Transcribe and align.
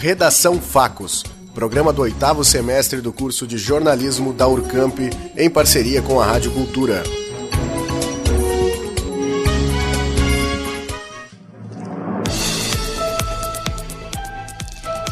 Redação 0.00 0.60
Facos, 0.60 1.24
programa 1.52 1.92
do 1.92 2.02
oitavo 2.02 2.44
semestre 2.44 3.00
do 3.00 3.12
curso 3.12 3.48
de 3.48 3.58
jornalismo 3.58 4.32
da 4.32 4.46
Urcamp, 4.46 4.96
em 5.36 5.50
parceria 5.50 6.00
com 6.00 6.20
a 6.20 6.24
Rádio 6.24 6.52
Cultura. 6.52 7.02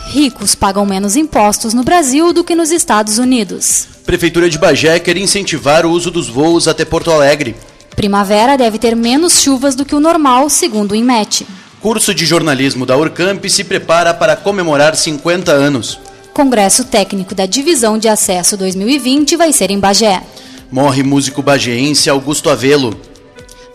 Ricos 0.07 0.54
pagam 0.54 0.87
menos 0.87 1.16
impostos 1.16 1.75
no 1.75 1.82
Brasil 1.82 2.32
do 2.32 2.45
que 2.45 2.55
nos 2.55 2.71
Estados 2.71 3.18
Unidos. 3.18 3.89
Prefeitura 4.07 4.48
de 4.48 4.57
Bagé 4.57 5.00
quer 5.00 5.16
incentivar 5.16 5.84
o 5.84 5.91
uso 5.91 6.12
dos 6.12 6.29
voos 6.29 6.68
até 6.68 6.84
Porto 6.84 7.11
Alegre. 7.11 7.57
Primavera 7.96 8.57
deve 8.57 8.79
ter 8.79 8.95
menos 8.95 9.41
chuvas 9.43 9.75
do 9.75 9.84
que 9.84 9.96
o 9.96 10.00
normal, 10.00 10.48
segundo 10.48 10.93
o 10.93 10.95
INMET. 10.95 11.45
Curso 11.80 12.14
de 12.14 12.27
jornalismo 12.27 12.84
da 12.84 12.96
Urcamp 12.96 13.45
se 13.48 13.64
prepara 13.64 14.12
para 14.12 14.36
comemorar 14.36 14.96
50 14.96 15.52
anos. 15.52 15.98
Congresso 16.32 16.84
Técnico 16.84 17.34
da 17.34 17.46
Divisão 17.46 17.98
de 17.98 18.09
Acesso 18.09 18.56
2020 18.56 19.37
vai 19.37 19.52
ser 19.52 19.70
em 19.70 19.78
Bagé. 19.78 20.23
Morre 20.70 21.02
músico 21.02 21.42
bagéense 21.42 22.10
Augusto 22.10 22.51
Avelo. 22.51 22.98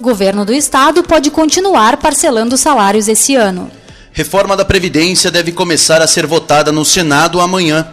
Governo 0.02 0.43
do 0.43 0.53
Estado 0.53 1.03
pode 1.03 1.31
continuar 1.31 1.98
parcelando 1.98 2.57
salários 2.57 3.07
esse 3.07 3.35
ano. 3.35 3.71
Reforma 4.12 4.57
da 4.57 4.65
Previdência 4.65 5.31
deve 5.31 5.52
começar 5.52 6.02
a 6.02 6.07
ser 6.07 6.27
votada 6.27 6.71
no 6.71 6.84
Senado 6.84 7.40
amanhã 7.40 7.88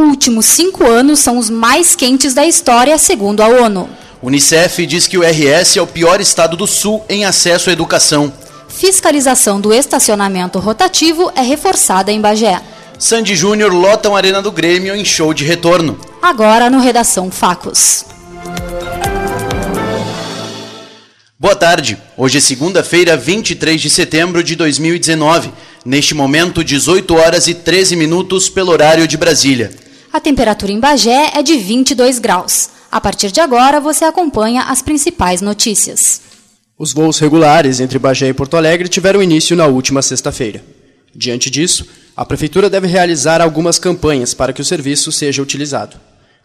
últimos 0.00 0.46
cinco 0.46 0.86
anos 0.86 1.18
são 1.20 1.38
os 1.38 1.50
mais 1.50 1.94
quentes 1.94 2.34
da 2.34 2.46
história, 2.46 2.96
segundo 2.98 3.42
a 3.42 3.48
ONU. 3.48 3.88
Unicef 4.22 4.84
diz 4.86 5.06
que 5.06 5.16
o 5.16 5.22
RS 5.22 5.76
é 5.76 5.82
o 5.82 5.86
pior 5.86 6.20
estado 6.20 6.56
do 6.56 6.66
Sul 6.66 7.02
em 7.08 7.24
acesso 7.24 7.70
à 7.70 7.72
educação. 7.72 8.32
Fiscalização 8.80 9.60
do 9.60 9.74
estacionamento 9.74 10.58
rotativo 10.58 11.30
é 11.34 11.42
reforçada 11.42 12.10
em 12.10 12.18
Bagé. 12.18 12.62
Sandy 12.98 13.36
Júnior 13.36 13.74
lotam 13.74 14.14
a 14.14 14.16
Arena 14.16 14.40
do 14.40 14.50
Grêmio 14.50 14.96
em 14.96 15.04
show 15.04 15.34
de 15.34 15.44
retorno. 15.44 16.00
Agora 16.22 16.70
no 16.70 16.80
Redação 16.80 17.30
Facos. 17.30 18.06
Boa 21.38 21.54
tarde. 21.54 21.98
Hoje 22.16 22.38
é 22.38 22.40
segunda-feira, 22.40 23.18
23 23.18 23.78
de 23.78 23.90
setembro 23.90 24.42
de 24.42 24.56
2019. 24.56 25.52
Neste 25.84 26.14
momento, 26.14 26.64
18 26.64 27.14
horas 27.14 27.48
e 27.48 27.54
13 27.54 27.96
minutos 27.96 28.48
pelo 28.48 28.72
horário 28.72 29.06
de 29.06 29.18
Brasília. 29.18 29.70
A 30.10 30.18
temperatura 30.18 30.72
em 30.72 30.80
Bagé 30.80 31.32
é 31.34 31.42
de 31.42 31.58
22 31.58 32.18
graus. 32.18 32.70
A 32.90 32.98
partir 32.98 33.30
de 33.30 33.42
agora, 33.42 33.78
você 33.78 34.06
acompanha 34.06 34.62
as 34.62 34.80
principais 34.80 35.42
notícias. 35.42 36.29
Os 36.82 36.94
voos 36.94 37.18
regulares 37.18 37.78
entre 37.78 37.98
Bagé 37.98 38.28
e 38.28 38.32
Porto 38.32 38.56
Alegre 38.56 38.88
tiveram 38.88 39.22
início 39.22 39.54
na 39.54 39.66
última 39.66 40.00
sexta-feira. 40.00 40.64
Diante 41.14 41.50
disso, 41.50 41.86
a 42.16 42.24
Prefeitura 42.24 42.70
deve 42.70 42.86
realizar 42.86 43.42
algumas 43.42 43.78
campanhas 43.78 44.32
para 44.32 44.50
que 44.50 44.62
o 44.62 44.64
serviço 44.64 45.12
seja 45.12 45.42
utilizado. 45.42 45.98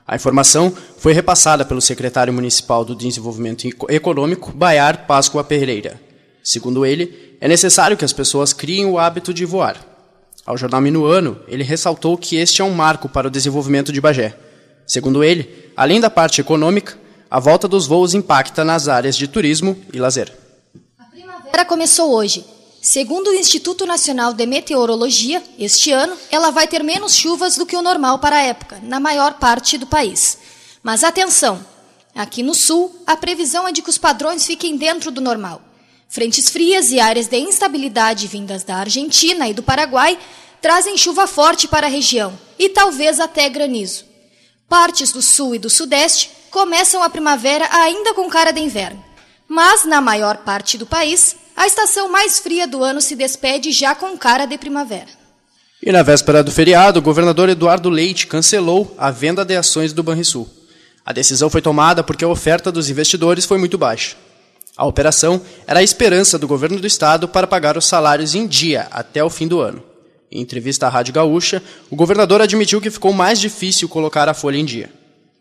A 0.05 0.13
informação 0.13 0.75
foi 0.97 1.13
repassada 1.13 1.63
pelo 1.63 1.79
secretário 1.79 2.33
municipal 2.33 2.83
do 2.83 2.93
Desenvolvimento 2.93 3.65
Econômico, 3.87 4.51
Baiar 4.53 5.07
Páscoa 5.07 5.41
Pereira. 5.41 6.01
Segundo 6.43 6.85
ele, 6.85 7.37
é 7.39 7.47
necessário 7.47 7.95
que 7.95 8.03
as 8.03 8.11
pessoas 8.11 8.51
criem 8.51 8.87
o 8.87 8.99
hábito 8.99 9.33
de 9.33 9.45
voar. 9.45 9.77
Ao 10.45 10.57
jornal 10.57 10.81
Minuano, 10.81 11.39
ele 11.47 11.63
ressaltou 11.63 12.17
que 12.17 12.35
este 12.35 12.61
é 12.61 12.65
um 12.65 12.73
marco 12.73 13.07
para 13.07 13.29
o 13.29 13.31
desenvolvimento 13.31 13.93
de 13.93 14.01
Bagé. 14.01 14.35
Segundo 14.85 15.23
ele, 15.23 15.71
além 15.77 16.01
da 16.01 16.09
parte 16.09 16.41
econômica, 16.41 17.04
a 17.29 17.39
volta 17.39 17.67
dos 17.67 17.87
voos 17.87 18.13
impacta 18.13 18.63
nas 18.63 18.87
áreas 18.87 19.15
de 19.15 19.27
turismo 19.27 19.77
e 19.91 19.99
lazer. 19.99 20.31
A 20.97 21.05
primavera 21.05 21.65
começou 21.65 22.11
hoje. 22.13 22.45
Segundo 22.81 23.31
o 23.31 23.33
Instituto 23.33 23.85
Nacional 23.85 24.31
de 24.31 24.45
Meteorologia, 24.45 25.41
este 25.57 25.91
ano 25.91 26.15
ela 26.29 26.51
vai 26.51 26.67
ter 26.67 26.83
menos 26.83 27.15
chuvas 27.15 27.55
do 27.55 27.65
que 27.65 27.75
o 27.75 27.81
normal 27.81 28.19
para 28.19 28.35
a 28.35 28.41
época, 28.41 28.79
na 28.83 28.99
maior 28.99 29.33
parte 29.39 29.77
do 29.77 29.87
país. 29.87 30.37
Mas 30.83 31.03
atenção! 31.03 31.65
Aqui 32.13 32.43
no 32.43 32.53
sul, 32.53 32.95
a 33.05 33.17
previsão 33.17 33.67
é 33.67 33.71
de 33.71 33.81
que 33.81 33.89
os 33.89 33.97
padrões 33.97 34.45
fiquem 34.45 34.77
dentro 34.77 35.11
do 35.11 35.19
normal. 35.19 35.61
Frentes 36.07 36.47
frias 36.49 36.91
e 36.91 36.99
áreas 36.99 37.27
de 37.27 37.37
instabilidade 37.37 38.27
vindas 38.27 38.63
da 38.63 38.75
Argentina 38.77 39.49
e 39.49 39.53
do 39.53 39.63
Paraguai 39.63 40.17
trazem 40.61 40.97
chuva 40.97 41.27
forte 41.27 41.67
para 41.67 41.87
a 41.87 41.89
região 41.89 42.37
e 42.57 42.69
talvez 42.69 43.19
até 43.19 43.49
granizo. 43.49 44.05
Partes 44.69 45.11
do 45.11 45.21
sul 45.21 45.55
e 45.55 45.59
do 45.59 45.69
sudeste 45.69 46.29
começam 46.55 47.03
a 47.03 47.09
primavera 47.09 47.67
ainda 47.69 48.13
com 48.13 48.29
cara 48.29 48.53
de 48.53 48.61
inverno. 48.61 49.03
Mas, 49.45 49.83
na 49.83 49.99
maior 49.99 50.37
parte 50.37 50.77
do 50.77 50.85
país, 50.85 51.35
a 51.53 51.67
estação 51.67 52.09
mais 52.09 52.39
fria 52.39 52.65
do 52.65 52.81
ano 52.81 53.01
se 53.01 53.13
despede 53.13 53.73
já 53.73 53.93
com 53.93 54.17
cara 54.17 54.45
de 54.45 54.57
primavera. 54.57 55.09
E 55.83 55.91
na 55.91 56.01
véspera 56.01 56.41
do 56.41 56.53
feriado, 56.53 56.99
o 56.99 57.01
governador 57.01 57.49
Eduardo 57.49 57.89
Leite 57.89 58.25
cancelou 58.25 58.95
a 58.97 59.11
venda 59.11 59.43
de 59.43 59.53
ações 59.53 59.91
do 59.91 60.01
Banrisul. 60.01 60.47
A 61.05 61.11
decisão 61.11 61.49
foi 61.49 61.61
tomada 61.61 62.01
porque 62.01 62.23
a 62.23 62.29
oferta 62.29 62.71
dos 62.71 62.89
investidores 62.89 63.43
foi 63.43 63.57
muito 63.57 63.77
baixa. 63.77 64.15
A 64.77 64.85
operação 64.85 65.41
era 65.67 65.81
a 65.81 65.83
esperança 65.83 66.39
do 66.39 66.47
governo 66.47 66.79
do 66.79 66.87
estado 66.87 67.27
para 67.27 67.45
pagar 67.45 67.77
os 67.77 67.85
salários 67.85 68.33
em 68.33 68.47
dia 68.47 68.87
até 68.91 69.21
o 69.21 69.29
fim 69.29 69.45
do 69.45 69.59
ano. 69.59 69.83
Em 70.31 70.39
entrevista 70.39 70.87
à 70.87 70.89
Rádio 70.89 71.13
Gaúcha, 71.13 71.61
o 71.91 71.97
governador 71.97 72.39
admitiu 72.39 72.79
que 72.79 72.89
ficou 72.89 73.11
mais 73.11 73.41
difícil 73.41 73.89
colocar 73.89 74.29
a 74.29 74.33
folha 74.33 74.57
em 74.57 74.63
dia, 74.63 74.89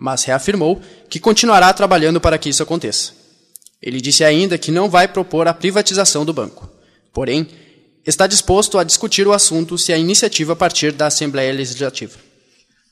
mas 0.05 0.23
reafirmou 0.23 0.83
que 1.09 1.19
continuará 1.19 1.73
trabalhando 1.73 2.21
para 2.21 2.37
que 2.37 2.51
isso 2.51 2.63
aconteça. 2.63 3.15
Ele 3.81 4.03
disse 4.03 4.23
ainda 4.23 4.59
que 4.59 4.71
não 4.71 4.87
vai 4.87 5.09
propor 5.09 5.49
a 5.49 5.55
privatização 5.55 6.27
do 6.27 6.33
banco. 6.35 6.69
Porém, 7.11 7.49
está 8.05 8.27
disposto 8.27 8.77
a 8.77 8.85
discutir 8.85 9.27
o 9.27 9.33
assunto 9.33 9.79
se 9.79 9.95
a 9.95 9.97
iniciativa 9.97 10.55
partir 10.55 10.93
da 10.93 11.07
Assembleia 11.07 11.55
Legislativa. 11.55 12.19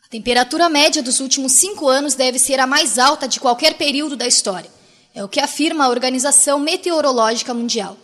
A 0.06 0.08
temperatura 0.08 0.70
média 0.70 1.02
dos 1.02 1.20
últimos 1.20 1.52
cinco 1.52 1.86
anos 1.86 2.14
deve 2.14 2.38
ser 2.38 2.58
a 2.58 2.66
mais 2.66 2.98
alta 2.98 3.28
de 3.28 3.38
qualquer 3.38 3.74
período 3.74 4.16
da 4.16 4.26
história. 4.26 4.70
É 5.14 5.22
o 5.22 5.28
que 5.28 5.38
afirma 5.38 5.84
a 5.84 5.90
Organização 5.90 6.58
Meteorológica 6.58 7.52
Mundial. 7.52 7.94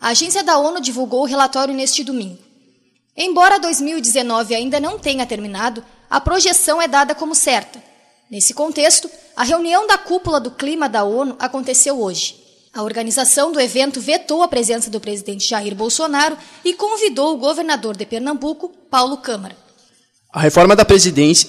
A 0.00 0.08
agência 0.08 0.42
da 0.42 0.58
ONU 0.58 0.80
divulgou 0.80 1.20
o 1.20 1.26
relatório 1.26 1.72
neste 1.72 2.02
domingo. 2.02 2.42
Embora 3.16 3.60
2019 3.60 4.56
ainda 4.56 4.80
não 4.80 4.98
tenha 4.98 5.24
terminado, 5.24 5.84
a 6.10 6.20
projeção 6.20 6.82
é 6.82 6.88
dada 6.88 7.14
como 7.14 7.32
certa. 7.32 7.86
Nesse 8.30 8.52
contexto, 8.52 9.08
a 9.36 9.44
reunião 9.44 9.86
da 9.86 9.96
cúpula 9.96 10.40
do 10.40 10.50
clima 10.50 10.88
da 10.88 11.04
ONU 11.04 11.36
aconteceu 11.38 12.00
hoje. 12.00 12.36
A 12.74 12.82
organização 12.82 13.52
do 13.52 13.60
evento 13.60 14.00
vetou 14.00 14.42
a 14.42 14.48
presença 14.48 14.90
do 14.90 15.00
presidente 15.00 15.48
Jair 15.48 15.74
Bolsonaro 15.74 16.36
e 16.64 16.74
convidou 16.74 17.34
o 17.34 17.38
governador 17.38 17.96
de 17.96 18.04
Pernambuco, 18.04 18.68
Paulo 18.90 19.18
Câmara. 19.18 19.56
A 20.32 20.40
reforma 20.40 20.74
da, 20.74 20.84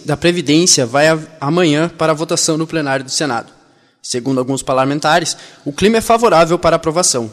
da 0.05 0.15
Previdência 0.17 0.85
vai 0.85 1.07
amanhã 1.41 1.89
para 1.89 2.13
votação 2.13 2.57
no 2.57 2.67
plenário 2.67 3.03
do 3.03 3.11
Senado. 3.11 3.51
Segundo 4.01 4.37
alguns 4.37 4.61
parlamentares, 4.61 5.35
o 5.65 5.73
clima 5.73 5.97
é 5.97 6.01
favorável 6.01 6.57
para 6.57 6.75
aprovação. 6.75 7.29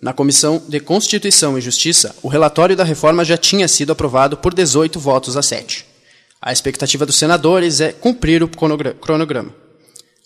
Na 0.00 0.12
Comissão 0.12 0.62
de 0.68 0.78
Constituição 0.78 1.58
e 1.58 1.60
Justiça, 1.60 2.14
o 2.22 2.28
relatório 2.28 2.76
da 2.76 2.84
reforma 2.84 3.24
já 3.24 3.36
tinha 3.36 3.66
sido 3.66 3.92
aprovado 3.92 4.36
por 4.36 4.54
18 4.54 4.98
votos 5.00 5.36
a 5.36 5.42
7. 5.42 5.95
A 6.40 6.52
expectativa 6.52 7.06
dos 7.06 7.16
senadores 7.16 7.80
é 7.80 7.92
cumprir 7.92 8.42
o 8.42 8.48
cronograma. 8.48 9.54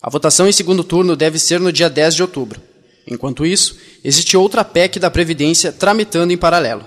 A 0.01 0.09
votação 0.09 0.47
em 0.47 0.51
segundo 0.51 0.83
turno 0.83 1.15
deve 1.15 1.39
ser 1.39 1.59
no 1.59 1.71
dia 1.71 1.89
10 1.89 2.15
de 2.15 2.21
outubro. 2.21 2.61
Enquanto 3.07 3.45
isso, 3.45 3.77
existe 4.03 4.37
outra 4.37 4.63
PEC 4.63 4.99
da 4.99 5.09
Previdência 5.09 5.71
tramitando 5.71 6.33
em 6.33 6.37
paralelo. 6.37 6.85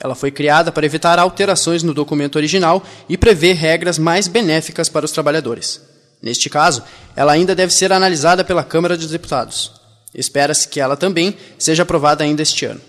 Ela 0.00 0.14
foi 0.14 0.30
criada 0.30 0.72
para 0.72 0.84
evitar 0.84 1.18
alterações 1.18 1.82
no 1.82 1.94
documento 1.94 2.36
original 2.36 2.82
e 3.08 3.16
prever 3.16 3.54
regras 3.54 3.98
mais 3.98 4.26
benéficas 4.26 4.88
para 4.88 5.04
os 5.04 5.12
trabalhadores. 5.12 5.80
Neste 6.20 6.50
caso, 6.50 6.82
ela 7.14 7.32
ainda 7.32 7.54
deve 7.54 7.72
ser 7.72 7.92
analisada 7.92 8.44
pela 8.44 8.64
Câmara 8.64 8.96
dos 8.96 9.10
Deputados. 9.10 9.72
Espera-se 10.14 10.68
que 10.68 10.80
ela 10.80 10.96
também 10.96 11.36
seja 11.58 11.84
aprovada 11.84 12.24
ainda 12.24 12.42
este 12.42 12.64
ano. 12.64 12.80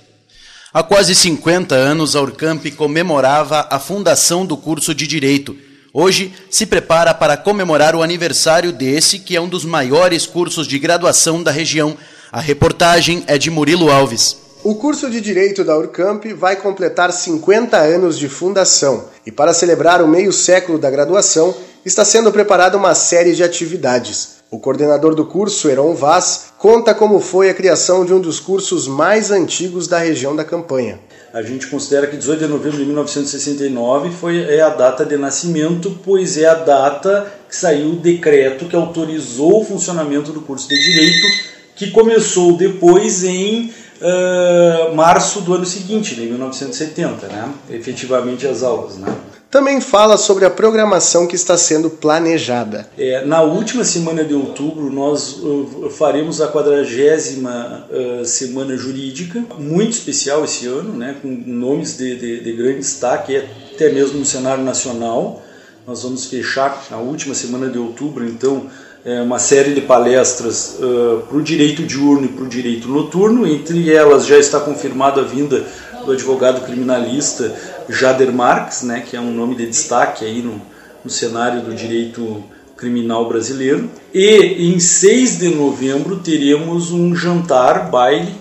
Há 0.73 0.81
quase 0.81 1.13
50 1.13 1.75
anos, 1.75 2.15
a 2.15 2.21
Urcamp 2.21 2.65
comemorava 2.75 3.67
a 3.69 3.79
fundação 3.79 4.43
do 4.45 4.57
curso 4.57 4.93
de 4.93 5.05
Direito. 5.05 5.55
Hoje, 5.95 6.33
se 6.49 6.65
prepara 6.65 7.13
para 7.13 7.37
comemorar 7.37 7.95
o 7.95 8.01
aniversário 8.01 8.71
desse, 8.71 9.19
que 9.19 9.35
é 9.35 9.39
um 9.39 9.47
dos 9.47 9.63
maiores 9.63 10.25
cursos 10.25 10.65
de 10.65 10.79
graduação 10.79 11.43
da 11.43 11.51
região. 11.51 11.95
A 12.31 12.41
reportagem 12.41 13.23
é 13.27 13.37
de 13.37 13.51
Murilo 13.51 13.91
Alves. 13.91 14.35
O 14.63 14.73
curso 14.73 15.07
de 15.07 15.21
Direito 15.21 15.63
da 15.63 15.77
Urcamp 15.77 16.25
vai 16.35 16.55
completar 16.55 17.13
50 17.13 17.77
anos 17.77 18.17
de 18.17 18.27
fundação 18.27 19.05
e, 19.23 19.31
para 19.31 19.53
celebrar 19.53 20.01
o 20.01 20.07
meio 20.07 20.33
século 20.33 20.79
da 20.79 20.89
graduação, 20.89 21.53
está 21.85 22.03
sendo 22.03 22.31
preparada 22.31 22.75
uma 22.75 22.95
série 22.95 23.35
de 23.35 23.43
atividades. 23.43 24.37
O 24.49 24.57
coordenador 24.57 25.13
do 25.13 25.27
curso, 25.27 25.69
Heron 25.69 25.93
Vaz, 25.93 26.45
conta 26.57 26.95
como 26.95 27.19
foi 27.19 27.51
a 27.51 27.53
criação 27.53 28.03
de 28.03 28.15
um 28.15 28.19
dos 28.19 28.39
cursos 28.39 28.87
mais 28.87 29.29
antigos 29.29 29.87
da 29.87 29.99
região 29.99 30.35
da 30.35 30.43
campanha. 30.43 30.99
A 31.33 31.41
gente 31.41 31.65
considera 31.65 32.05
que 32.05 32.15
18 32.15 32.41
de 32.41 32.47
novembro 32.47 32.77
de 32.77 32.85
1969 32.85 34.11
foi, 34.11 34.37
é 34.39 34.61
a 34.61 34.69
data 34.69 35.03
de 35.03 35.17
nascimento, 35.17 35.99
pois 36.05 36.37
é 36.37 36.45
a 36.45 36.53
data 36.53 37.25
que 37.49 37.55
saiu 37.55 37.93
o 37.93 37.95
decreto 37.95 38.65
que 38.65 38.75
autorizou 38.75 39.61
o 39.61 39.65
funcionamento 39.65 40.31
do 40.31 40.41
curso 40.41 40.69
de 40.69 40.79
Direito, 40.79 41.27
que 41.75 41.89
começou 41.89 42.55
depois 42.55 43.23
em 43.23 43.73
uh, 43.99 44.93
março 44.93 45.41
do 45.41 45.55
ano 45.55 45.65
seguinte, 45.65 46.13
de 46.13 46.21
1970, 46.21 47.25
né? 47.25 47.51
efetivamente 47.71 48.45
as 48.45 48.61
aulas. 48.61 48.99
Né? 48.99 49.11
Também 49.53 49.79
fala 49.79 50.17
sobre 50.17 50.45
a 50.45 50.49
programação 50.49 51.27
que 51.27 51.35
está 51.35 51.55
sendo 51.55 51.87
planejada. 51.87 52.89
É, 52.97 53.23
na 53.23 53.43
última 53.43 53.83
semana 53.83 54.23
de 54.23 54.33
outubro, 54.33 54.91
nós 54.91 55.37
uh, 55.43 55.91
faremos 55.91 56.41
a 56.41 56.47
quadragésima 56.47 57.85
uh, 57.87 58.25
semana 58.25 58.75
jurídica, 58.75 59.45
muito 59.59 59.91
especial 59.91 60.43
esse 60.43 60.65
ano, 60.65 60.93
né, 60.93 61.17
com 61.21 61.27
nomes 61.27 61.95
de, 61.95 62.15
de, 62.15 62.43
de 62.43 62.53
grande 62.53 62.79
destaque, 62.79 63.43
até 63.75 63.91
mesmo 63.91 64.17
no 64.17 64.25
cenário 64.25 64.63
nacional. 64.63 65.43
Nós 65.85 66.01
vamos 66.01 66.25
fechar 66.25 66.87
na 66.89 66.97
última 66.97 67.35
semana 67.35 67.69
de 67.69 67.77
outubro, 67.77 68.25
então, 68.25 68.65
é, 69.05 69.21
uma 69.21 69.37
série 69.37 69.75
de 69.75 69.81
palestras 69.81 70.79
uh, 70.79 71.27
para 71.27 71.37
o 71.37 71.43
direito 71.43 71.83
diurno 71.83 72.25
e 72.25 72.29
para 72.29 72.43
o 72.43 72.47
direito 72.47 72.87
noturno. 72.87 73.45
Entre 73.45 73.93
elas 73.93 74.25
já 74.25 74.39
está 74.39 74.59
confirmada 74.59 75.21
a 75.21 75.23
vinda 75.23 75.63
do 76.05 76.11
advogado 76.11 76.61
criminalista 76.61 77.53
Jader 77.89 78.31
Marques, 78.31 78.83
né, 78.83 79.03
que 79.07 79.15
é 79.15 79.19
um 79.19 79.31
nome 79.31 79.55
de 79.55 79.67
destaque 79.67 80.25
aí 80.25 80.41
no, 80.41 80.61
no 81.03 81.09
cenário 81.09 81.61
do 81.61 81.73
direito 81.73 82.43
criminal 82.75 83.27
brasileiro. 83.27 83.89
E 84.13 84.73
em 84.73 84.79
6 84.79 85.39
de 85.39 85.49
novembro 85.49 86.19
teremos 86.19 86.91
um 86.91 87.15
jantar, 87.15 87.89
baile, 87.89 88.33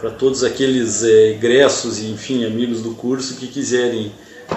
para 0.00 0.10
todos 0.10 0.42
aqueles 0.42 1.02
é, 1.02 1.32
egressos 1.32 1.98
e, 1.98 2.06
enfim, 2.10 2.46
amigos 2.46 2.80
do 2.80 2.94
curso 2.94 3.36
que 3.36 3.46
quiserem 3.46 4.12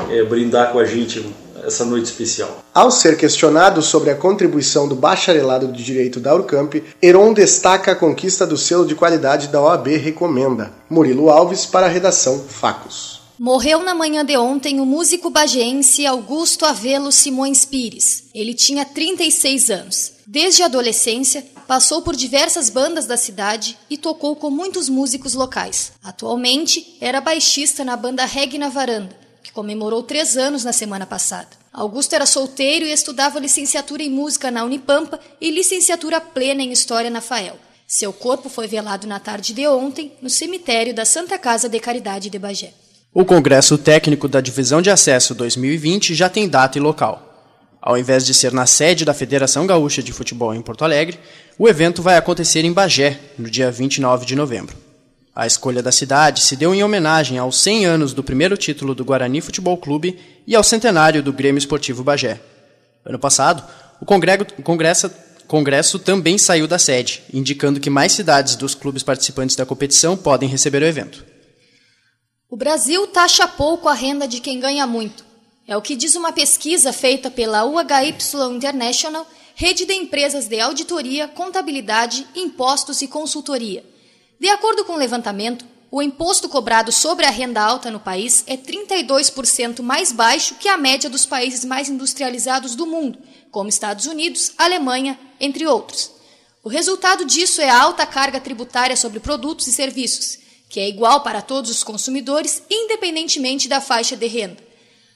é, 0.10 0.24
brindar 0.24 0.72
com 0.72 0.80
a 0.80 0.86
gente 0.86 1.26
essa 1.66 1.86
noite 1.86 2.06
especial. 2.06 2.64
Ao 2.74 2.92
ser 2.92 3.18
questionado 3.18 3.82
sobre 3.82 4.10
a 4.10 4.16
contribuição 4.16 4.88
do 4.88 4.96
bacharelado 4.96 5.72
de 5.72 5.84
Direito 5.84 6.20
da 6.20 6.36
Urcamp, 6.36 6.76
Heron 7.02 7.34
destaca 7.34 7.92
a 7.92 7.96
conquista 7.96 8.46
do 8.46 8.58
selo 8.58 8.86
de 8.86 8.96
qualidade 8.96 9.48
da 9.48 9.62
OAB 9.62 9.88
Recomenda. 9.98 10.72
Murilo 10.90 11.30
Alves 11.30 11.66
para 11.66 11.86
a 11.86 11.90
redação 11.90 12.40
Facos. 12.48 13.13
Morreu 13.44 13.84
na 13.84 13.94
manhã 13.94 14.24
de 14.24 14.38
ontem 14.38 14.80
o 14.80 14.86
músico 14.86 15.30
bagiense 15.30 16.06
Augusto 16.06 16.66
Avelo 16.66 17.12
Simões 17.12 17.66
Pires. 17.66 18.30
Ele 18.34 18.54
tinha 18.54 18.86
36 18.86 19.70
anos. 19.70 20.14
Desde 20.26 20.64
a 20.64 20.68
adolescência, 20.68 21.46
passou 21.68 22.02
por 22.02 22.16
diversas 22.16 22.70
bandas 22.70 23.06
da 23.06 23.18
cidade 23.18 23.78
e 23.90 23.98
tocou 23.98 24.34
com 24.38 24.50
muitos 24.50 24.88
músicos 24.88 25.34
locais. 25.34 25.92
Atualmente, 26.02 26.96
era 27.02 27.20
baixista 27.20 27.84
na 27.84 27.98
banda 27.98 28.24
Reg 28.24 28.58
na 28.58 28.70
Varanda, 28.70 29.14
que 29.44 29.52
comemorou 29.52 30.04
três 30.04 30.38
anos 30.38 30.64
na 30.64 30.72
semana 30.72 31.06
passada. 31.06 31.50
Augusto 31.74 32.14
era 32.14 32.26
solteiro 32.26 32.86
e 32.86 32.94
estudava 32.94 33.42
licenciatura 33.42 34.04
em 34.04 34.10
música 34.10 34.50
na 34.50 34.64
Unipampa 34.64 35.20
e 35.42 35.52
licenciatura 35.52 36.22
plena 36.22 36.64
em 36.64 36.72
História 36.72 37.10
na 37.10 37.20
FAEL. 37.20 37.60
Seu 37.86 38.14
corpo 38.14 38.48
foi 38.48 38.70
velado 38.70 39.06
na 39.06 39.20
tarde 39.20 39.52
de 39.52 39.68
ontem 39.68 40.14
no 40.22 40.30
cemitério 40.30 40.94
da 40.94 41.04
Santa 41.04 41.38
Casa 41.38 41.68
de 41.68 41.78
Caridade 41.82 42.30
de 42.30 42.40
Bagé. 42.40 42.74
O 43.16 43.24
Congresso 43.24 43.78
Técnico 43.78 44.28
da 44.28 44.42
Divisão 44.42 44.82
de 44.82 44.90
Acesso 44.90 45.36
2020 45.36 46.16
já 46.16 46.28
tem 46.28 46.50
data 46.50 46.80
e 46.80 46.82
local. 46.82 47.22
Ao 47.80 47.96
invés 47.96 48.26
de 48.26 48.34
ser 48.34 48.52
na 48.52 48.66
sede 48.66 49.06
da 49.06 49.14
Federação 49.14 49.68
Gaúcha 49.68 50.02
de 50.02 50.12
Futebol 50.12 50.52
em 50.56 50.64
Porto 50.64 50.84
Alegre, 50.84 51.20
o 51.60 51.70
evento 51.70 52.02
vai 52.02 52.18
acontecer 52.18 52.66
em 52.66 52.74
Bagé, 52.74 53.20
no 53.38 53.52
dia 53.52 53.70
29 53.70 54.26
de 54.26 54.36
novembro. 54.36 54.76
A 55.36 55.46
escolha 55.46 55.84
da 55.84 55.92
cidade 55.92 56.42
se 56.42 56.56
deu 56.56 56.74
em 56.74 56.84
homenagem 56.84 57.38
aos 57.38 57.62
100 57.62 57.86
anos 57.86 58.14
do 58.16 58.24
primeiro 58.24 58.58
título 58.58 58.96
do 58.96 59.06
Guarani 59.06 59.42
Futebol 59.42 59.78
Clube 59.78 60.18
e 60.48 60.56
ao 60.56 60.64
centenário 60.64 61.22
do 61.22 61.32
Grêmio 61.32 61.60
Esportivo 61.60 62.04
Bagé. 62.04 62.42
Ano 63.06 63.20
passado, 63.20 63.64
o 64.02 64.06
Congresso, 64.08 65.12
Congresso 65.48 66.00
também 66.00 66.40
saiu 66.40 66.68
da 66.68 66.80
sede, 66.80 67.22
indicando 67.32 67.80
que 67.80 67.92
mais 67.92 68.14
cidades 68.14 68.56
dos 68.56 68.74
clubes 68.74 69.04
participantes 69.04 69.56
da 69.56 69.68
competição 69.68 70.18
podem 70.18 70.50
receber 70.50 70.82
o 70.82 70.88
evento. 70.88 71.33
O 72.54 72.56
Brasil 72.56 73.08
taxa 73.08 73.48
pouco 73.48 73.90
a 73.90 73.96
renda 73.96 74.28
de 74.28 74.40
quem 74.40 74.60
ganha 74.60 74.86
muito. 74.86 75.26
É 75.68 75.76
o 75.76 75.82
que 75.82 75.96
diz 75.96 76.14
uma 76.14 76.32
pesquisa 76.32 76.94
feita 76.94 77.32
pela 77.32 77.66
UHY 77.66 78.16
International, 78.56 79.26
rede 79.56 79.86
de 79.86 79.94
empresas 79.96 80.48
de 80.48 80.60
auditoria, 80.60 81.28
contabilidade, 81.28 82.28
impostos 82.36 83.02
e 83.02 83.08
consultoria. 83.08 83.84
De 84.40 84.48
acordo 84.50 84.86
com 84.86 84.94
o 84.94 84.98
levantamento, 84.98 85.66
o 85.90 86.00
imposto 86.00 86.48
cobrado 86.48 86.92
sobre 86.92 87.26
a 87.26 87.32
renda 87.32 87.60
alta 87.60 87.90
no 87.90 88.00
país 88.00 88.44
é 88.46 88.56
32% 88.56 89.82
mais 89.82 90.12
baixo 90.12 90.54
que 90.60 90.70
a 90.70 90.78
média 90.78 91.10
dos 91.10 91.26
países 91.26 91.66
mais 91.66 91.90
industrializados 91.90 92.76
do 92.76 92.86
mundo, 92.86 93.18
como 93.50 93.68
Estados 93.68 94.06
Unidos, 94.06 94.52
Alemanha, 94.60 95.20
entre 95.40 95.66
outros. 95.66 96.12
O 96.64 96.70
resultado 96.70 97.26
disso 97.26 97.62
é 97.62 97.70
a 97.72 97.82
alta 97.82 98.06
carga 98.06 98.40
tributária 98.40 98.96
sobre 98.96 99.20
produtos 99.20 99.66
e 99.66 99.74
serviços, 99.74 100.43
que 100.74 100.80
é 100.80 100.90
igual 100.90 101.22
para 101.22 101.40
todos 101.40 101.70
os 101.70 101.84
consumidores, 101.84 102.64
independentemente 102.68 103.68
da 103.68 103.80
faixa 103.80 104.18
de 104.18 104.26
renda. 104.26 104.58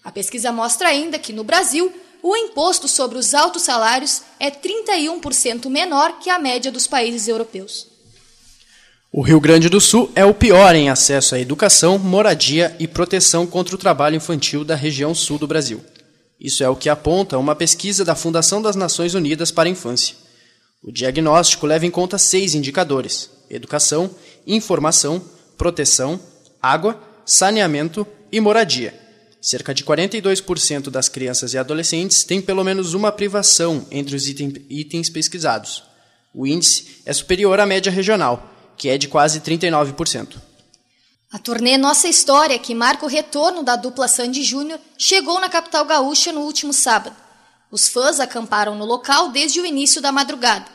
A 0.03 0.11
pesquisa 0.11 0.51
mostra 0.51 0.87
ainda 0.87 1.17
que 1.17 1.33
no 1.33 1.43
Brasil, 1.43 1.91
o 2.21 2.37
imposto 2.37 2.87
sobre 2.87 3.17
os 3.17 3.33
altos 3.33 3.63
salários 3.63 4.21
é 4.39 4.51
31% 4.51 5.67
menor 5.67 6.19
que 6.19 6.29
a 6.29 6.37
média 6.37 6.71
dos 6.71 6.85
países 6.85 7.27
europeus. 7.27 7.87
O 9.11 9.23
Rio 9.23 9.41
Grande 9.41 9.67
do 9.67 9.81
Sul 9.81 10.11
é 10.13 10.23
o 10.23 10.31
pior 10.31 10.75
em 10.75 10.91
acesso 10.91 11.33
à 11.33 11.39
educação, 11.39 11.97
moradia 11.97 12.75
e 12.77 12.87
proteção 12.87 13.47
contra 13.47 13.73
o 13.73 13.79
trabalho 13.79 14.15
infantil 14.15 14.63
da 14.63 14.75
região 14.75 15.15
sul 15.15 15.39
do 15.39 15.47
Brasil. 15.47 15.83
Isso 16.39 16.63
é 16.63 16.69
o 16.69 16.75
que 16.75 16.87
aponta 16.87 17.35
uma 17.35 17.55
pesquisa 17.55 18.05
da 18.05 18.13
Fundação 18.13 18.61
das 18.61 18.75
Nações 18.75 19.15
Unidas 19.15 19.49
para 19.49 19.67
a 19.67 19.71
Infância. 19.71 20.15
O 20.83 20.91
diagnóstico 20.91 21.65
leva 21.65 21.87
em 21.87 21.89
conta 21.89 22.19
seis 22.19 22.53
indicadores: 22.53 23.31
educação, 23.49 24.11
informação, 24.45 25.19
proteção, 25.57 26.19
água, 26.61 27.01
saneamento 27.25 28.05
e 28.31 28.39
moradia. 28.39 28.93
Cerca 29.41 29.73
de 29.73 29.83
42% 29.83 30.89
das 30.89 31.07
crianças 31.09 31.53
e 31.53 31.57
adolescentes 31.57 32.23
têm 32.23 32.41
pelo 32.41 32.63
menos 32.63 32.93
uma 32.93 33.11
privação 33.11 33.85
entre 33.91 34.15
os 34.15 34.27
itens 34.27 35.09
pesquisados. 35.09 35.83
O 36.33 36.45
índice 36.45 37.01
é 37.05 37.13
superior 37.13 37.59
à 37.59 37.65
média 37.65 37.91
regional, 37.91 38.53
que 38.77 38.89
é 38.89 38.97
de 38.97 39.07
quase 39.07 39.41
39%. 39.41 40.35
A 41.31 41.37
turnê 41.37 41.77
Nossa 41.77 42.07
História, 42.07 42.57
que 42.57 42.73
marca 42.73 43.05
o 43.05 43.09
retorno 43.09 43.63
da 43.63 43.75
dupla 43.75 44.07
Sandy 44.07 44.43
Júnior, 44.43 44.79
chegou 44.97 45.39
na 45.39 45.49
capital 45.49 45.83
gaúcha 45.83 46.31
no 46.31 46.41
último 46.41 46.71
sábado. 46.71 47.15
Os 47.69 47.89
fãs 47.89 48.19
acamparam 48.19 48.75
no 48.75 48.85
local 48.85 49.29
desde 49.29 49.59
o 49.59 49.65
início 49.65 50.01
da 50.01 50.11
madrugada. 50.11 50.65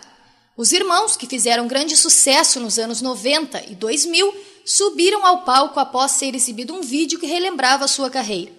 Os 0.55 0.71
irmãos, 0.71 1.17
que 1.17 1.27
fizeram 1.27 1.67
grande 1.67 1.97
sucesso 1.97 2.61
nos 2.61 2.79
anos 2.79 3.01
90 3.01 3.71
e 3.71 3.75
2000, 3.75 4.35
subiram 4.65 5.25
ao 5.27 5.43
palco 5.43 5.81
após 5.81 6.13
ser 6.13 6.35
exibido 6.35 6.75
um 6.75 6.81
vídeo 6.81 7.19
que 7.19 7.27
relembrava 7.27 7.89
sua 7.89 8.11
carreira. 8.11 8.53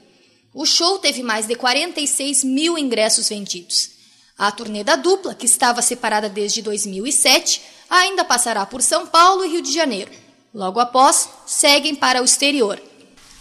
O 0.53 0.65
show 0.65 0.99
teve 0.99 1.23
mais 1.23 1.47
de 1.47 1.55
46 1.55 2.43
mil 2.43 2.77
ingressos 2.77 3.29
vendidos. 3.29 3.91
A 4.37 4.51
turnê 4.51 4.83
da 4.83 4.95
dupla, 4.95 5.33
que 5.33 5.45
estava 5.45 5.81
separada 5.81 6.27
desde 6.27 6.61
2007, 6.61 7.61
ainda 7.89 8.23
passará 8.23 8.65
por 8.65 8.81
São 8.81 9.07
Paulo 9.07 9.45
e 9.45 9.49
Rio 9.49 9.61
de 9.61 9.71
Janeiro. 9.71 10.11
Logo 10.53 10.79
após, 10.79 11.29
seguem 11.45 11.95
para 11.95 12.21
o 12.21 12.25
exterior. 12.25 12.81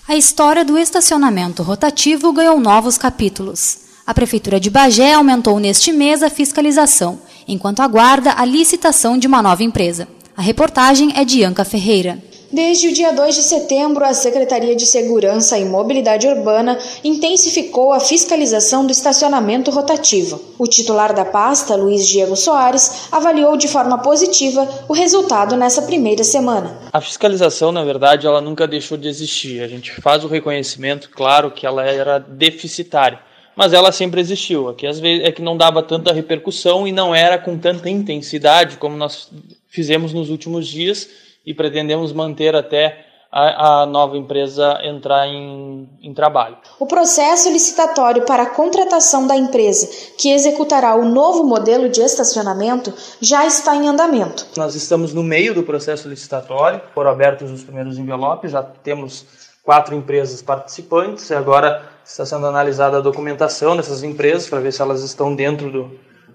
A 0.08 0.16
história 0.16 0.64
do 0.64 0.78
estacionamento 0.78 1.62
rotativo 1.62 2.32
ganhou 2.32 2.58
novos 2.58 2.98
capítulos. 2.98 3.78
A 4.06 4.12
Prefeitura 4.12 4.58
de 4.58 4.68
Bagé 4.68 5.12
aumentou 5.12 5.60
neste 5.60 5.92
mês 5.92 6.22
a 6.22 6.30
fiscalização, 6.30 7.20
enquanto 7.46 7.80
aguarda 7.80 8.34
a 8.36 8.44
licitação 8.44 9.16
de 9.16 9.26
uma 9.26 9.42
nova 9.42 9.62
empresa. 9.62 10.08
A 10.36 10.42
reportagem 10.42 11.12
é 11.14 11.24
de 11.24 11.44
Anca 11.44 11.64
Ferreira. 11.64 12.22
Desde 12.52 12.88
o 12.88 12.92
dia 12.92 13.14
2 13.14 13.34
de 13.34 13.42
setembro, 13.42 14.04
a 14.04 14.12
Secretaria 14.12 14.76
de 14.76 14.84
Segurança 14.84 15.56
e 15.56 15.64
Mobilidade 15.64 16.28
Urbana 16.28 16.78
intensificou 17.02 17.94
a 17.94 17.98
fiscalização 17.98 18.84
do 18.84 18.92
estacionamento 18.92 19.70
rotativo. 19.70 20.38
O 20.58 20.66
titular 20.66 21.14
da 21.14 21.24
pasta, 21.24 21.74
Luiz 21.74 22.06
Diego 22.06 22.36
Soares, 22.36 23.08
avaliou 23.10 23.56
de 23.56 23.68
forma 23.68 23.96
positiva 23.96 24.68
o 24.86 24.92
resultado 24.92 25.56
nessa 25.56 25.80
primeira 25.80 26.22
semana. 26.24 26.78
A 26.92 27.00
fiscalização, 27.00 27.72
na 27.72 27.84
verdade, 27.84 28.26
ela 28.26 28.42
nunca 28.42 28.68
deixou 28.68 28.98
de 28.98 29.08
existir. 29.08 29.62
A 29.62 29.68
gente 29.68 29.90
faz 30.02 30.22
o 30.22 30.28
reconhecimento, 30.28 31.08
claro, 31.08 31.50
que 31.50 31.66
ela 31.66 31.86
era 31.86 32.18
deficitária 32.18 33.18
mas 33.54 33.74
ela 33.74 33.92
sempre 33.92 34.18
existiu. 34.18 34.70
Aqui 34.70 34.86
às 34.86 34.98
vezes 34.98 35.26
é 35.26 35.30
que 35.30 35.42
não 35.42 35.58
dava 35.58 35.82
tanta 35.82 36.10
repercussão 36.10 36.88
e 36.88 36.92
não 36.92 37.14
era 37.14 37.36
com 37.36 37.58
tanta 37.58 37.90
intensidade 37.90 38.78
como 38.78 38.96
nós 38.96 39.30
fizemos 39.68 40.14
nos 40.14 40.30
últimos 40.30 40.66
dias 40.66 41.06
e 41.44 41.54
pretendemos 41.54 42.12
manter 42.12 42.54
até 42.54 43.06
a, 43.32 43.80
a 43.80 43.86
nova 43.86 44.18
empresa 44.18 44.78
entrar 44.84 45.26
em, 45.26 45.88
em, 46.02 46.12
trabalho. 46.12 46.58
O 46.78 46.84
processo 46.84 47.50
licitatório 47.50 48.26
para 48.26 48.42
a 48.42 48.50
contratação 48.50 49.26
da 49.26 49.34
empresa 49.34 49.88
que 50.18 50.30
executará 50.30 50.94
o 50.94 51.04
novo 51.06 51.42
modelo 51.42 51.88
de 51.88 52.02
estacionamento 52.02 52.92
já 53.22 53.46
está 53.46 53.74
em 53.74 53.88
andamento. 53.88 54.46
Nós 54.54 54.74
estamos 54.74 55.14
no 55.14 55.22
meio 55.22 55.54
do 55.54 55.62
processo 55.62 56.08
licitatório, 56.10 56.82
foram 56.94 57.10
abertos 57.10 57.50
os 57.50 57.64
primeiros 57.64 57.96
envelopes, 57.96 58.52
já 58.52 58.62
temos 58.62 59.24
quatro 59.62 59.94
empresas 59.94 60.42
participantes 60.42 61.30
e 61.30 61.34
agora 61.34 61.82
está 62.04 62.26
sendo 62.26 62.46
analisada 62.46 62.98
a 62.98 63.00
documentação 63.00 63.76
dessas 63.76 64.02
empresas 64.02 64.46
para 64.46 64.60
ver 64.60 64.72
se 64.72 64.82
elas 64.82 65.02
estão 65.02 65.34
dentro 65.34 65.70
do, 65.70 65.90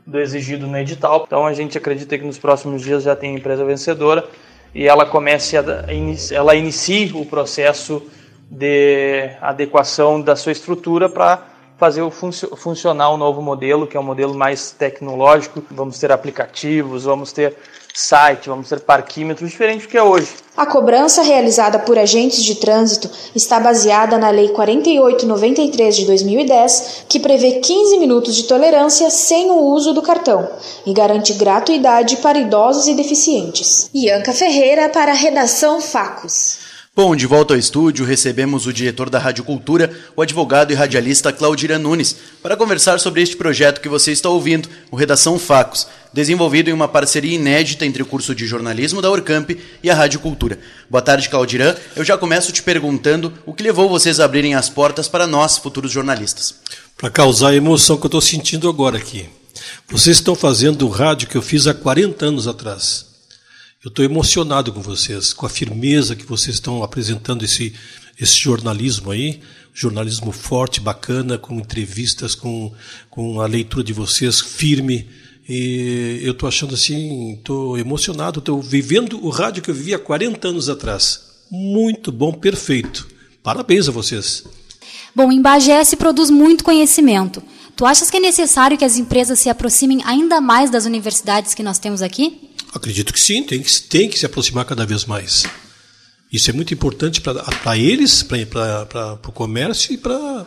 do 0.06 0.20
exigido 0.20 0.66
no 0.66 0.78
edital. 0.78 1.26
Então 1.28 1.46
a 1.46 1.54
gente 1.54 1.78
acredita 1.78 2.18
que 2.18 2.26
nos 2.26 2.40
próximos 2.40 2.82
dias 2.82 3.04
já 3.04 3.16
tem 3.16 3.36
empresa 3.36 3.64
vencedora 3.64 4.28
e 4.74 4.88
ela 4.88 5.06
comece 5.06 5.58
a, 5.58 5.64
ela 6.32 6.56
inicie 6.56 7.12
o 7.14 7.26
processo 7.26 8.02
de 8.50 9.30
adequação 9.42 10.22
da 10.22 10.36
sua 10.36 10.52
estrutura 10.52 11.10
para 11.10 11.44
fazer 11.78 12.02
o 12.02 12.12
funcionar 12.12 13.10
o 13.10 13.18
novo 13.18 13.42
modelo, 13.42 13.88
que 13.88 13.96
é 13.96 14.00
um 14.00 14.04
modelo 14.04 14.34
mais 14.34 14.72
tecnológico. 14.72 15.64
Vamos 15.72 16.00
ter 16.00 16.12
aplicativos, 16.12 17.04
vamos 17.04 17.32
ter 17.32 17.56
site, 17.94 18.48
vamos 18.48 18.70
ter 18.70 18.80
parquímetros 18.82 19.50
diferente 19.50 19.84
do 19.84 19.88
que 19.88 19.98
é 19.98 20.04
hoje. 20.04 20.30
A 20.56 20.66
cobrança 20.68 21.24
realizada 21.24 21.80
por 21.80 21.98
agentes 21.98 22.44
de 22.44 22.56
trânsito 22.56 23.10
está 23.36 23.60
baseada 23.60 24.18
na 24.20 24.30
Lei 24.30 24.50
4893 24.50 25.96
de 25.96 26.06
2010, 26.06 27.06
que 27.10 27.20
prevê 27.20 27.54
15 27.54 27.98
minutos 27.98 28.36
de 28.36 28.44
tolerância 28.44 29.10
sem 29.10 29.50
o 29.50 29.58
uso 29.58 29.94
do 29.94 30.02
cartão 30.02 30.48
e 30.86 30.94
garante 30.94 31.34
gratuidade 31.34 32.18
para 32.18 32.38
idosos 32.38 32.88
e 32.88 32.94
deficientes. 32.94 33.90
Ianca 33.94 34.34
Ferreira 34.34 34.90
para 34.90 35.12
a 35.12 35.16
redação 35.16 35.82
Facos. 35.82 36.67
Bom, 36.98 37.16
de 37.16 37.28
volta 37.28 37.54
ao 37.54 37.60
estúdio, 37.60 38.04
recebemos 38.04 38.66
o 38.66 38.74
diretor 38.74 39.08
da 39.08 39.20
Rádio 39.20 39.44
Cultura, 39.44 39.96
o 40.16 40.22
advogado 40.24 40.72
e 40.72 40.74
radialista 40.74 41.32
Claudira 41.32 41.78
Nunes, 41.78 42.16
para 42.42 42.58
conversar 42.58 43.00
sobre 43.00 43.22
este 43.22 43.38
projeto 43.38 43.82
que 43.82 43.88
você 43.88 44.12
está 44.12 44.30
ouvindo, 44.30 44.68
o 44.90 44.96
Redação 44.96 45.38
Facos, 45.38 45.86
desenvolvido 46.12 46.72
em 46.72 46.74
uma 46.74 46.88
parceria 46.88 47.36
inédita 47.36 47.86
entre 47.86 48.02
o 48.02 48.06
curso 48.08 48.34
de 48.34 48.48
jornalismo 48.48 49.00
da 49.00 49.12
Orcamp 49.12 49.52
e 49.84 49.92
a 49.92 49.94
Rádio 49.94 50.20
Cultura. 50.22 50.58
Boa 50.90 51.04
tarde, 51.04 51.30
Claudirã. 51.30 51.76
Eu 51.96 52.04
já 52.04 52.18
começo 52.18 52.52
te 52.52 52.64
perguntando 52.64 53.32
o 53.46 53.54
que 53.54 53.62
levou 53.62 53.88
vocês 53.88 54.20
a 54.20 54.26
abrirem 54.26 54.56
as 54.56 54.68
portas 54.68 55.08
para 55.08 55.28
nós, 55.28 55.56
futuros 55.56 55.92
jornalistas. 55.92 56.56
Para 56.98 57.12
causar 57.12 57.50
a 57.50 57.56
emoção 57.56 57.98
que 57.98 58.06
eu 58.06 58.08
estou 58.08 58.22
sentindo 58.22 58.68
agora 58.68 58.98
aqui. 58.98 59.30
Vocês 59.88 60.18
estão 60.18 60.34
fazendo 60.34 60.88
o 60.88 60.90
rádio 60.90 61.28
que 61.28 61.38
eu 61.38 61.44
fiz 61.44 61.68
há 61.68 61.76
40 61.76 62.26
anos 62.26 62.48
atrás. 62.48 63.07
Eu 63.88 63.90
estou 63.90 64.04
emocionado 64.04 64.74
com 64.74 64.82
vocês, 64.82 65.32
com 65.32 65.46
a 65.46 65.50
firmeza 65.50 66.14
que 66.14 66.26
vocês 66.26 66.58
estão 66.58 66.84
apresentando 66.84 67.46
esse, 67.46 67.74
esse 68.20 68.38
jornalismo 68.38 69.12
aí, 69.12 69.40
jornalismo 69.74 70.34
forte, 70.34 70.82
bacana, 70.82 71.38
com 71.38 71.58
entrevistas, 71.58 72.36
com, 72.36 72.74
com 73.10 73.40
a 73.40 73.48
leitura 73.48 73.86
de 73.86 73.94
vocês 73.94 74.42
firme. 74.42 75.08
E 75.48 76.20
eu 76.22 76.34
estou 76.34 76.50
achando 76.50 76.74
assim, 76.74 77.36
estou 77.36 77.78
emocionado, 77.78 78.40
estou 78.40 78.62
vivendo 78.62 79.26
o 79.26 79.30
rádio 79.30 79.64
que 79.64 79.72
eu 79.72 79.76
vivi 79.76 79.94
há 79.94 80.00
40 80.00 80.50
anos 80.50 80.68
atrás. 80.68 81.22
Muito 81.50 82.12
bom, 82.12 82.34
perfeito. 82.34 83.08
Parabéns 83.42 83.88
a 83.88 83.94
vocês. 83.94 84.44
Bom, 85.16 85.32
em 85.32 85.42
Bagé 85.42 85.82
se 85.86 85.96
produz 85.96 86.30
muito 86.30 86.62
conhecimento. 86.62 87.42
Tu 87.74 87.86
achas 87.86 88.12
que 88.12 88.18
é 88.18 88.20
necessário 88.20 88.78
que 88.78 88.84
as 88.84 88.98
empresas 88.98 89.40
se 89.40 89.50
aproximem 89.50 90.02
ainda 90.04 90.42
mais 90.42 90.70
das 90.70 90.84
universidades 90.84 91.54
que 91.54 91.64
nós 91.64 91.80
temos 91.80 92.02
aqui? 92.02 92.47
Acredito 92.74 93.14
que 93.14 93.20
sim, 93.20 93.44
tem 93.44 93.62
que, 93.62 93.82
tem 93.84 94.10
que 94.10 94.20
se 94.20 94.26
aproximar 94.26 94.66
cada 94.66 94.86
vez 94.86 95.06
mais. 95.06 95.46
Isso 96.32 96.50
é 96.50 96.54
muito 96.54 96.74
importante 96.74 97.22
para 97.22 97.78
eles, 97.78 98.24
para 98.24 99.20
o 99.26 99.32
comércio 99.32 99.94
e 99.94 99.98
para 99.98 100.46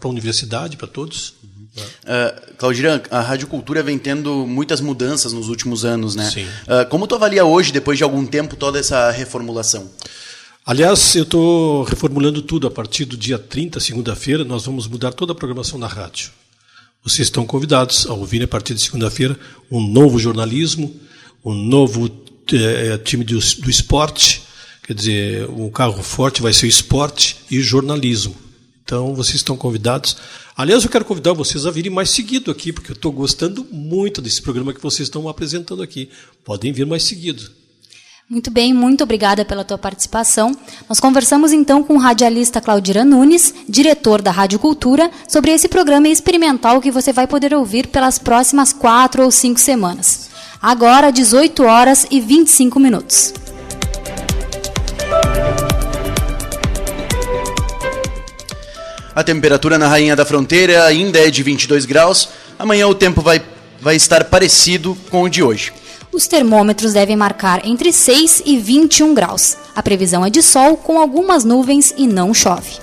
a 0.00 0.08
universidade, 0.08 0.76
para 0.76 0.86
todos. 0.86 1.34
Uh, 1.76 2.54
Claudirã, 2.56 3.00
a 3.10 3.20
Rádio 3.20 3.48
Cultura 3.48 3.82
vem 3.82 3.98
tendo 3.98 4.46
muitas 4.46 4.80
mudanças 4.80 5.32
nos 5.32 5.48
últimos 5.48 5.84
anos, 5.84 6.14
né? 6.14 6.30
Sim. 6.30 6.44
Uh, 6.44 6.88
como 6.88 7.06
tu 7.06 7.16
avalia 7.16 7.44
hoje, 7.44 7.72
depois 7.72 7.98
de 7.98 8.04
algum 8.04 8.24
tempo, 8.24 8.54
toda 8.54 8.78
essa 8.78 9.10
reformulação? 9.10 9.90
Aliás, 10.64 11.16
eu 11.16 11.24
estou 11.24 11.82
reformulando 11.82 12.40
tudo. 12.40 12.66
A 12.68 12.70
partir 12.70 13.04
do 13.04 13.16
dia 13.16 13.38
30, 13.38 13.80
segunda-feira, 13.80 14.44
nós 14.44 14.64
vamos 14.64 14.86
mudar 14.86 15.12
toda 15.12 15.32
a 15.32 15.34
programação 15.34 15.78
da 15.80 15.88
rádio. 15.88 16.30
Vocês 17.04 17.26
estão 17.26 17.44
convidados 17.44 18.06
a 18.06 18.14
ouvir 18.14 18.42
a 18.42 18.48
partir 18.48 18.72
de 18.72 18.80
segunda-feira 18.80 19.38
um 19.70 19.78
novo 19.86 20.18
jornalismo, 20.18 20.98
um 21.44 21.52
novo 21.52 22.10
é, 22.50 22.96
time 22.96 23.22
do, 23.24 23.38
do 23.38 23.70
esporte. 23.70 24.42
Quer 24.82 24.94
dizer, 24.94 25.50
o 25.50 25.70
carro 25.70 26.02
forte 26.02 26.40
vai 26.40 26.52
ser 26.54 26.66
esporte 26.66 27.36
e 27.50 27.60
jornalismo. 27.60 28.34
Então, 28.82 29.14
vocês 29.14 29.36
estão 29.36 29.56
convidados. 29.56 30.16
Aliás, 30.56 30.82
eu 30.82 30.90
quero 30.90 31.04
convidar 31.04 31.34
vocês 31.34 31.66
a 31.66 31.70
virem 31.70 31.90
mais 31.90 32.08
seguido 32.08 32.50
aqui, 32.50 32.72
porque 32.72 32.90
eu 32.90 32.94
estou 32.94 33.12
gostando 33.12 33.66
muito 33.70 34.22
desse 34.22 34.40
programa 34.40 34.72
que 34.72 34.82
vocês 34.82 35.06
estão 35.06 35.28
apresentando 35.28 35.82
aqui. 35.82 36.08
Podem 36.42 36.72
vir 36.72 36.86
mais 36.86 37.02
seguido. 37.02 37.50
Muito 38.28 38.50
bem, 38.50 38.72
muito 38.72 39.04
obrigada 39.04 39.44
pela 39.44 39.64
tua 39.64 39.76
participação. 39.76 40.56
Nós 40.88 40.98
conversamos 40.98 41.52
então 41.52 41.84
com 41.84 41.94
o 41.94 41.98
radialista 41.98 42.58
Claudira 42.58 43.04
Nunes, 43.04 43.54
diretor 43.68 44.22
da 44.22 44.30
Rádio 44.30 44.58
Cultura, 44.58 45.10
sobre 45.28 45.50
esse 45.50 45.68
programa 45.68 46.08
experimental 46.08 46.80
que 46.80 46.90
você 46.90 47.12
vai 47.12 47.26
poder 47.26 47.52
ouvir 47.52 47.88
pelas 47.88 48.18
próximas 48.18 48.72
quatro 48.72 49.22
ou 49.22 49.30
cinco 49.30 49.60
semanas. 49.60 50.30
Agora, 50.60 51.12
18 51.12 51.64
horas 51.64 52.06
e 52.10 52.18
25 52.18 52.80
minutos. 52.80 53.34
A 59.14 59.22
temperatura 59.22 59.76
na 59.76 59.86
Rainha 59.86 60.16
da 60.16 60.24
Fronteira 60.24 60.86
ainda 60.86 61.18
é 61.18 61.28
de 61.28 61.42
22 61.42 61.84
graus. 61.84 62.30
Amanhã 62.58 62.88
o 62.88 62.94
tempo 62.94 63.20
vai, 63.20 63.42
vai 63.82 63.96
estar 63.96 64.24
parecido 64.24 64.96
com 65.10 65.24
o 65.24 65.28
de 65.28 65.42
hoje. 65.42 65.83
Os 66.14 66.28
termômetros 66.28 66.92
devem 66.92 67.16
marcar 67.16 67.66
entre 67.66 67.92
6 67.92 68.44
e 68.46 68.56
21 68.56 69.14
graus. 69.14 69.56
A 69.74 69.82
previsão 69.82 70.24
é 70.24 70.30
de 70.30 70.42
sol 70.42 70.76
com 70.76 71.00
algumas 71.00 71.44
nuvens 71.44 71.92
e 71.96 72.06
não 72.06 72.32
chove. 72.32 72.78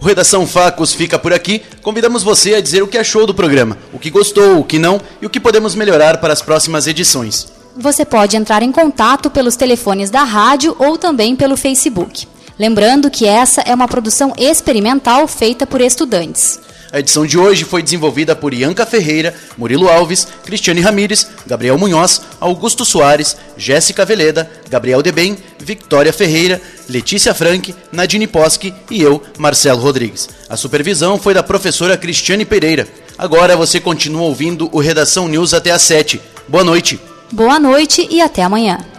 O 0.00 0.04
Redação 0.04 0.48
Facos 0.48 0.92
fica 0.92 1.16
por 1.16 1.32
aqui. 1.32 1.62
Convidamos 1.80 2.24
você 2.24 2.54
a 2.54 2.60
dizer 2.60 2.82
o 2.82 2.88
que 2.88 2.98
achou 2.98 3.24
do 3.24 3.32
programa, 3.32 3.78
o 3.92 4.00
que 4.00 4.10
gostou, 4.10 4.58
o 4.58 4.64
que 4.64 4.80
não 4.80 5.00
e 5.22 5.26
o 5.26 5.30
que 5.30 5.38
podemos 5.38 5.76
melhorar 5.76 6.18
para 6.18 6.32
as 6.32 6.42
próximas 6.42 6.88
edições. 6.88 7.46
Você 7.76 8.04
pode 8.04 8.36
entrar 8.36 8.64
em 8.64 8.72
contato 8.72 9.30
pelos 9.30 9.54
telefones 9.54 10.10
da 10.10 10.24
rádio 10.24 10.74
ou 10.80 10.98
também 10.98 11.36
pelo 11.36 11.56
Facebook. 11.56 12.26
Lembrando 12.58 13.10
que 13.10 13.26
essa 13.26 13.60
é 13.60 13.72
uma 13.72 13.86
produção 13.86 14.32
experimental 14.36 15.28
feita 15.28 15.64
por 15.64 15.80
estudantes. 15.80 16.58
A 16.92 16.98
edição 16.98 17.24
de 17.24 17.38
hoje 17.38 17.64
foi 17.64 17.82
desenvolvida 17.82 18.34
por 18.34 18.52
Ianca 18.52 18.84
Ferreira, 18.84 19.32
Murilo 19.56 19.88
Alves, 19.88 20.26
Cristiane 20.44 20.80
Ramires, 20.80 21.28
Gabriel 21.46 21.78
Munhoz, 21.78 22.22
Augusto 22.40 22.84
Soares, 22.84 23.36
Jéssica 23.56 24.04
Veleda, 24.04 24.50
Gabriel 24.68 25.00
Debem, 25.00 25.38
Victoria 25.58 26.12
Ferreira, 26.12 26.60
Letícia 26.88 27.32
Frank, 27.32 27.72
Nadine 27.92 28.26
Poschi 28.26 28.74
e 28.90 29.00
eu, 29.00 29.22
Marcelo 29.38 29.80
Rodrigues. 29.80 30.28
A 30.48 30.56
supervisão 30.56 31.16
foi 31.16 31.32
da 31.32 31.44
professora 31.44 31.96
Cristiane 31.96 32.44
Pereira. 32.44 32.88
Agora 33.16 33.56
você 33.56 33.78
continua 33.78 34.22
ouvindo 34.22 34.68
o 34.72 34.80
Redação 34.80 35.28
News 35.28 35.54
até 35.54 35.70
às 35.70 35.82
7. 35.82 36.20
Boa 36.48 36.64
noite. 36.64 36.98
Boa 37.30 37.60
noite 37.60 38.08
e 38.10 38.20
até 38.20 38.42
amanhã. 38.42 38.89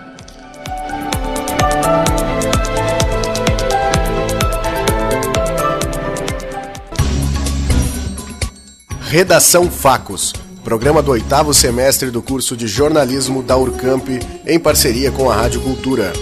Redação 9.11 9.69
Facos, 9.69 10.31
programa 10.63 11.01
do 11.01 11.11
oitavo 11.11 11.53
semestre 11.53 12.09
do 12.09 12.21
curso 12.21 12.55
de 12.55 12.65
jornalismo 12.65 13.43
da 13.43 13.57
Urcamp, 13.57 14.07
em 14.47 14.57
parceria 14.57 15.11
com 15.11 15.29
a 15.29 15.35
Rádio 15.35 15.59
Cultura. 15.59 16.13